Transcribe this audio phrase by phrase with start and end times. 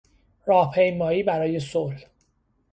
[0.45, 2.05] راهپیمایی برای صلح